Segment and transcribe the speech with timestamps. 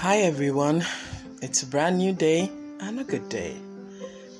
[0.00, 0.82] Hi everyone,
[1.42, 2.50] it's a brand new day
[2.80, 3.54] and a good day.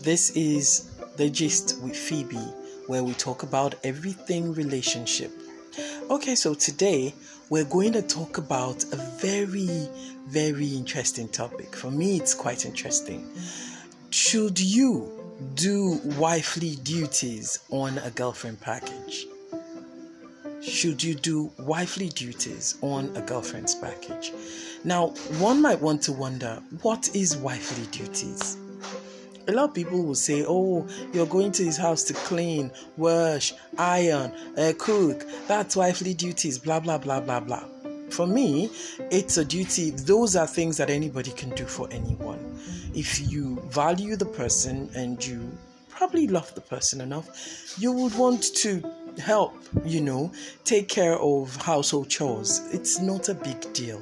[0.00, 2.36] This is The Gist with Phoebe,
[2.86, 5.30] where we talk about everything relationship.
[6.08, 7.14] Okay, so today
[7.50, 9.86] we're going to talk about a very,
[10.28, 11.76] very interesting topic.
[11.76, 13.30] For me, it's quite interesting.
[14.08, 15.12] Should you
[15.56, 19.26] do wifely duties on a girlfriend package?
[20.62, 24.32] Should you do wifely duties on a girlfriend's package?
[24.84, 28.58] Now, one might want to wonder what is wifely duties?
[29.48, 33.54] A lot of people will say, Oh, you're going to his house to clean, wash,
[33.78, 35.24] iron, uh, cook.
[35.48, 37.64] That's wifely duties, blah, blah, blah, blah, blah.
[38.10, 38.70] For me,
[39.10, 39.90] it's a duty.
[39.90, 42.60] Those are things that anybody can do for anyone.
[42.94, 45.50] If you value the person and you
[45.88, 48.82] probably love the person enough, you would want to
[49.18, 50.32] help, you know,
[50.64, 52.60] take care of household chores.
[52.72, 54.00] It's not a big deal.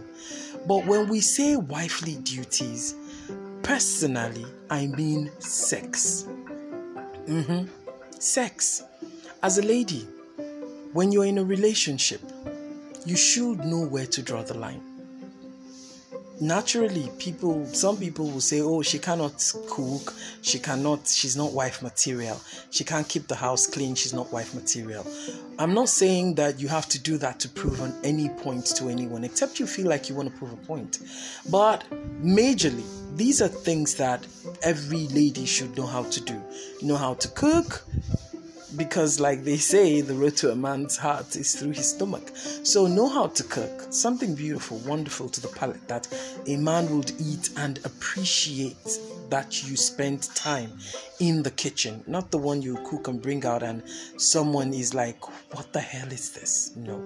[0.67, 2.95] But when we say wifely duties,
[3.63, 6.27] personally, I mean sex.
[7.27, 7.69] Mm-hmm.
[8.19, 8.83] Sex.
[9.43, 10.07] As a lady,
[10.93, 12.21] when you're in a relationship,
[13.07, 14.88] you should know where to draw the line
[16.41, 20.15] naturally people some people will say oh she cannot cook.
[20.43, 22.41] She cannot she's not wife material.
[22.71, 23.95] She can't keep the house clean.
[23.95, 25.07] She's not wife material.
[25.59, 28.89] I'm not saying that you have to do that to prove on any point to
[28.89, 30.99] anyone except you feel like you want to prove a point.
[31.51, 31.85] But
[32.23, 32.85] majorly
[33.17, 34.27] these are things that
[34.63, 36.41] every lady should know how to do.
[36.83, 37.85] Know how to cook
[38.77, 42.31] because like they say the road to a man's heart is through his stomach.
[42.35, 46.07] So know how to cook something beautiful wonderful to the palate that
[46.47, 48.99] a man would eat and appreciate
[49.31, 50.73] that you spend time
[51.21, 53.83] in the kitchen not the one you cook and bring out and
[54.17, 56.73] someone is like what the hell is this?
[56.77, 57.03] No.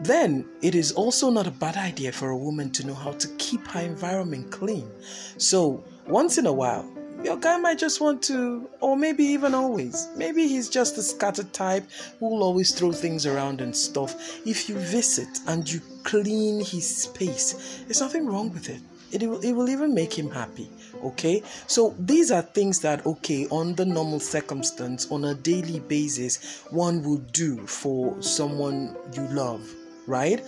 [0.00, 3.28] Then it is also not a bad idea for a woman to know how to
[3.38, 4.90] keep her environment clean.
[5.38, 6.90] So once in a while
[7.24, 10.08] your guy might just want to, or maybe even always.
[10.16, 11.84] Maybe he's just a scattered type
[12.18, 14.40] who will always throw things around and stuff.
[14.46, 18.80] If you visit and you clean his space, there's nothing wrong with it.
[19.12, 20.70] It will, it will even make him happy.
[21.04, 26.64] Okay, so these are things that, okay, on the normal circumstance, on a daily basis,
[26.70, 29.68] one would do for someone you love,
[30.06, 30.42] right?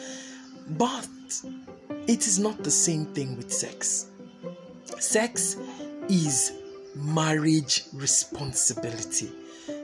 [0.71, 1.09] But
[2.07, 4.07] it is not the same thing with sex.
[4.99, 5.57] Sex
[6.09, 6.53] is
[6.95, 9.31] marriage responsibility.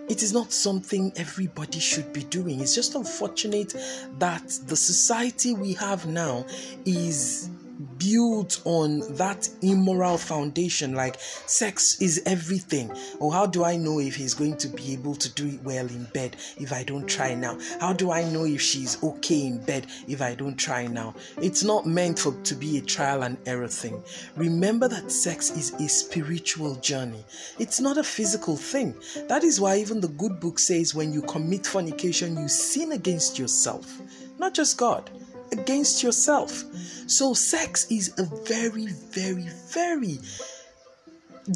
[0.09, 2.60] It is not something everybody should be doing.
[2.60, 3.75] It's just unfortunate
[4.19, 6.44] that the society we have now
[6.84, 7.49] is
[7.98, 12.91] built on that immoral foundation like sex is everything.
[13.18, 15.86] Or how do i know if he's going to be able to do it well
[15.86, 17.58] in bed if i don't try now?
[17.80, 21.14] How do i know if she's okay in bed if i don't try now?
[21.38, 24.02] It's not meant for to be a trial and error thing.
[24.36, 27.24] Remember that sex is a spiritual journey.
[27.58, 28.94] It's not a physical thing.
[29.28, 33.38] That is why even the good book says when you commit fornication you sin against
[33.38, 34.00] yourself
[34.38, 35.10] not just god
[35.53, 36.65] against yourself.
[37.06, 40.19] So, sex is a very, very, very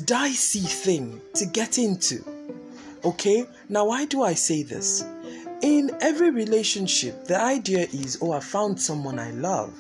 [0.05, 2.25] dicey thing to get into.
[3.05, 5.05] Okay, now why do I say this?
[5.63, 9.73] In every relationship, the idea is, oh, I found someone I love.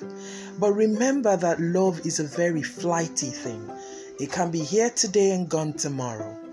[0.58, 3.70] But remember that love is a very flighty thing,
[4.20, 6.43] it can be here today and gone tomorrow.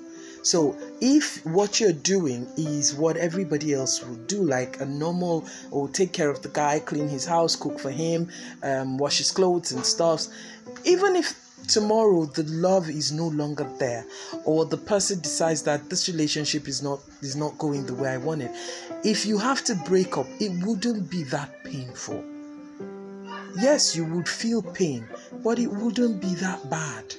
[0.44, 5.88] So if what you're doing is what everybody else would do, like a normal or
[5.88, 8.30] take care of the guy, clean his house, cook for him,
[8.64, 10.26] um, wash his clothes and stuff,
[10.84, 11.36] even if
[11.68, 14.04] tomorrow the love is no longer there
[14.46, 18.18] or the person decides that this relationship is not is not going the way I
[18.18, 18.52] want it
[19.04, 22.24] if you have to break up it wouldn't be that painful.
[23.62, 25.08] Yes you would feel pain
[25.44, 27.14] but it wouldn't be that bad.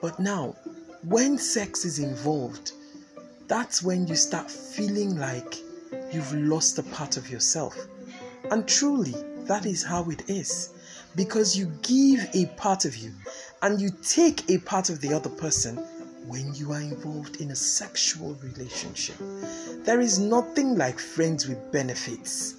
[0.00, 0.54] But now
[1.06, 2.72] when sex is involved,
[3.46, 5.56] that's when you start feeling like
[6.12, 7.76] you've lost a part of yourself.
[8.50, 9.14] And truly,
[9.46, 10.70] that is how it is.
[11.14, 13.12] Because you give a part of you
[13.62, 15.76] and you take a part of the other person
[16.26, 19.16] when you are involved in a sexual relationship.
[19.84, 22.54] There is nothing like friends with benefits.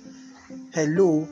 [0.72, 1.28] Hello?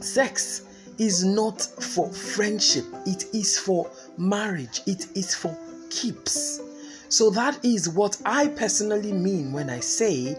[0.00, 0.62] Sex
[0.98, 5.54] is not for friendship, it is for marriage, it is for
[5.90, 6.60] keeps.
[7.08, 10.36] So that is what I personally mean when I say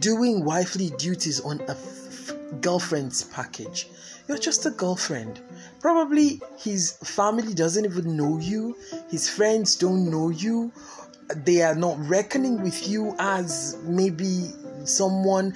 [0.00, 3.88] doing wifely duties on a f- girlfriend's package.
[4.28, 5.40] You're just a girlfriend.
[5.80, 8.76] Probably his family doesn't even know you,
[9.10, 10.70] his friends don't know you,
[11.34, 14.50] they are not reckoning with you as maybe
[14.84, 15.54] someone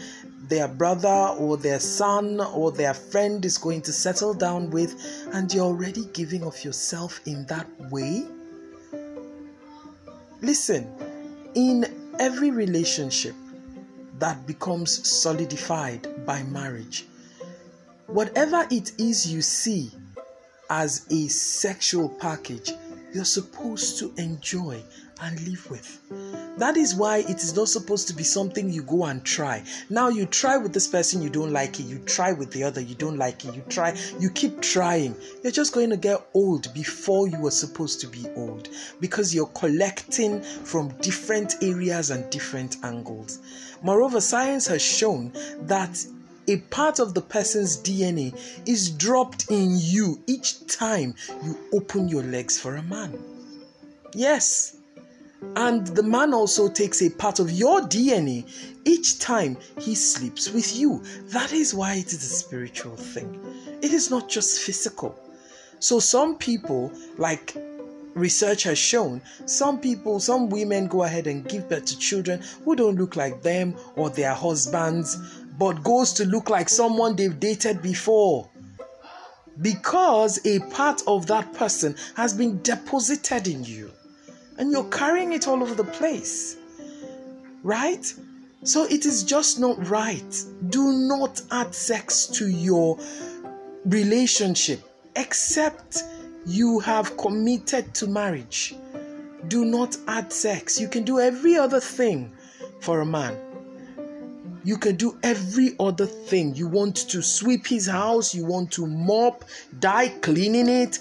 [0.48, 4.94] their brother or their son or their friend is going to settle down with,
[5.32, 8.24] and you're already giving of yourself in that way?
[10.42, 10.92] Listen,
[11.54, 11.86] in
[12.18, 13.36] every relationship
[14.18, 17.06] that becomes solidified by marriage,
[18.08, 19.92] whatever it is you see
[20.68, 22.72] as a sexual package,
[23.14, 24.82] you're supposed to enjoy
[25.20, 26.00] and live with.
[26.58, 29.64] That is why it is not supposed to be something you go and try.
[29.88, 31.84] Now you try with this person, you don't like it.
[31.84, 33.54] You try with the other, you don't like it.
[33.54, 35.16] You try, you keep trying.
[35.42, 38.68] You're just going to get old before you were supposed to be old
[39.00, 43.38] because you're collecting from different areas and different angles.
[43.82, 45.32] Moreover, science has shown
[45.62, 46.04] that
[46.48, 51.14] a part of the person's DNA is dropped in you each time
[51.44, 53.18] you open your legs for a man.
[54.14, 54.76] Yes.
[55.56, 58.46] And the man also takes a part of your DNA
[58.84, 61.02] each time he sleeps with you.
[61.28, 63.40] That is why it is a spiritual thing.
[63.82, 65.18] It is not just physical.
[65.80, 67.56] So, some people, like
[68.14, 72.76] research has shown, some people, some women go ahead and give birth to children who
[72.76, 75.16] don't look like them or their husbands,
[75.58, 78.48] but goes to look like someone they've dated before
[79.60, 83.90] because a part of that person has been deposited in you
[84.62, 86.56] and you're carrying it all over the place.
[87.64, 88.14] Right?
[88.62, 90.44] So it is just not right.
[90.68, 92.96] Do not add sex to your
[93.84, 94.80] relationship
[95.16, 96.04] except
[96.46, 98.76] you have committed to marriage.
[99.48, 100.80] Do not add sex.
[100.80, 102.30] You can do every other thing
[102.78, 103.36] for a man.
[104.62, 106.54] You can do every other thing.
[106.54, 109.44] You want to sweep his house, you want to mop,
[109.80, 111.00] die cleaning it,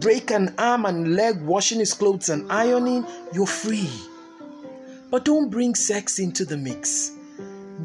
[0.00, 3.90] break an arm and leg washing his clothes and ironing, you're free.
[5.10, 7.12] But don't bring sex into the mix.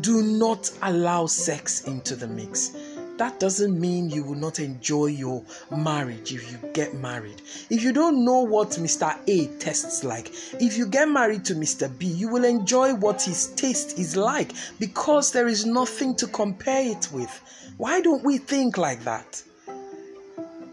[0.02, 2.72] Do not allow sex into the mix.
[3.18, 5.44] That doesn't mean you will not enjoy your
[5.76, 7.42] marriage if you get married.
[7.72, 9.18] If you don't know what Mr.
[9.26, 11.90] A tastes like, if you get married to Mr.
[11.98, 16.92] B, you will enjoy what his taste is like because there is nothing to compare
[16.92, 17.42] it with.
[17.78, 19.42] Why don't we think like that?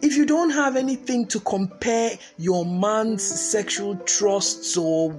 [0.05, 5.17] If you don't have anything to compare your man's sexual trusts or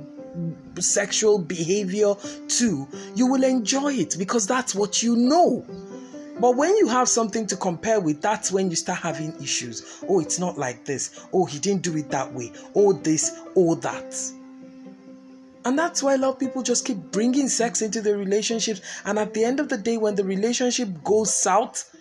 [0.80, 2.14] sexual behavior
[2.50, 5.66] to, you will enjoy it because that's what you know.
[6.40, 10.04] But when you have something to compare with, that's when you start having issues.
[10.08, 11.26] Oh, it's not like this.
[11.34, 12.52] Oh, he didn't do it that way.
[12.76, 14.16] Oh, this, oh, that.
[15.66, 18.82] And that's why a lot of people just keep bringing sex into their relationships.
[19.04, 21.92] And at the end of the day, when the relationship goes south,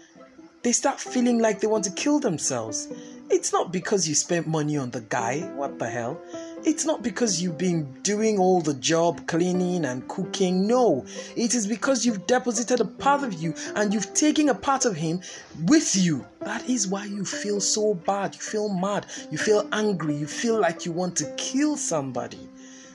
[0.65, 2.89] they start feeling like they want to kill themselves.
[3.31, 5.41] It's not because you spent money on the guy.
[5.57, 6.21] What the hell?
[6.65, 10.67] It's not because you've been doing all the job, cleaning and cooking.
[10.67, 11.05] No,
[11.37, 14.97] it is because you've deposited a part of you and you've taken a part of
[14.97, 15.21] him
[15.65, 16.25] with you.
[16.41, 18.35] That is why you feel so bad.
[18.35, 19.05] You feel mad.
[19.31, 20.15] You feel angry.
[20.15, 22.49] You feel like you want to kill somebody.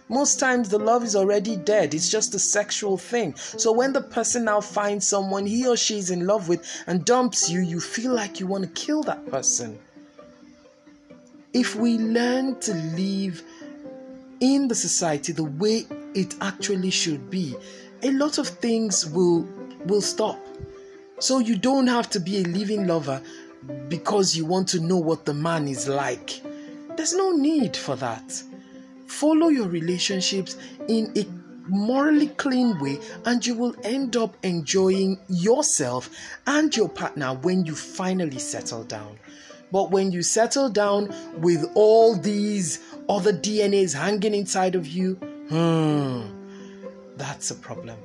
[0.10, 1.94] Most times the love is already dead.
[1.94, 3.36] It's just a sexual thing.
[3.36, 7.06] So when the person now finds someone he or she is in love with and
[7.06, 9.78] dumps you, you feel like you want to kill that person.
[11.54, 13.44] If we learn to live
[14.40, 15.86] in the society the way
[16.16, 17.56] it actually should be,
[18.02, 19.48] a lot of things will
[19.86, 20.40] will stop.
[21.20, 23.22] So you don't have to be a living lover
[23.90, 26.42] because you want to know what the man is like.
[26.96, 28.44] There's no need for that.
[29.10, 30.56] Follow your relationships
[30.88, 31.26] in a
[31.68, 36.10] morally clean way, and you will end up enjoying yourself
[36.46, 39.18] and your partner when you finally settle down.
[39.72, 45.16] But when you settle down with all these other DNAs hanging inside of you,
[45.50, 46.22] hmm,
[47.18, 47.98] that's a problem.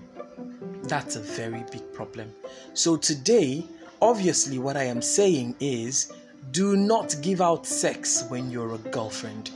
[0.85, 2.33] That's a very big problem.
[2.73, 3.67] So, today,
[4.01, 6.13] obviously, what I am saying is
[6.51, 9.51] do not give out sex when you're a girlfriend.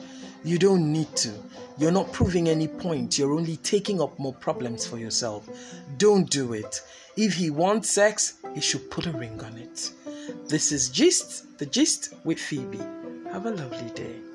[0.44, 1.32] You don't need to.
[1.78, 3.18] You're not proving any point.
[3.18, 5.48] You're only taking up more problems for yourself.
[5.96, 6.80] Don't do it.
[7.16, 9.90] If he wants sex, he should put a ring on it.
[10.46, 12.78] This is Gist, the Gist with Phoebe.
[13.32, 14.27] Have a lovely day.